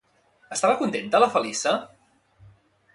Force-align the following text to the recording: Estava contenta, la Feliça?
Estava 0.55 0.79
contenta, 0.79 1.21
la 1.25 1.29
Feliça? 1.37 1.77